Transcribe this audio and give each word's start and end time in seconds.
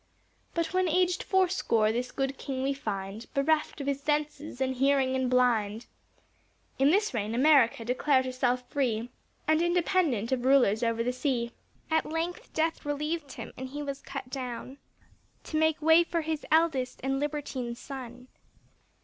But 0.55 0.73
when 0.73 0.87
aged 0.89 1.21
four 1.21 1.47
score, 1.47 1.91
this 1.91 2.11
good 2.11 2.39
king 2.39 2.63
we 2.63 2.73
find 2.73 3.31
Bereft 3.35 3.79
of 3.81 3.85
his 3.85 4.01
senses 4.01 4.59
and 4.59 4.73
hearing, 4.77 5.15
and 5.15 5.29
blind. 5.29 5.85
In 6.79 6.89
this 6.89 7.13
reign 7.13 7.35
America 7.35 7.85
declared 7.85 8.25
herself 8.25 8.67
free, 8.67 9.11
And 9.47 9.61
independent 9.61 10.31
of 10.31 10.43
rulers 10.43 10.81
over 10.81 11.03
the 11.03 11.13
sea. 11.13 11.51
At 11.91 12.07
length 12.07 12.51
death 12.51 12.83
relieved 12.83 13.33
him, 13.33 13.53
and 13.55 13.69
he 13.69 13.83
was 13.83 14.01
cut 14.01 14.31
down, 14.31 14.79
To 15.43 15.59
make 15.59 15.79
way 15.83 16.03
for 16.03 16.21
his 16.21 16.47
eldest 16.51 16.99
and 17.03 17.19
libertine 17.19 17.75
son. 17.75 18.27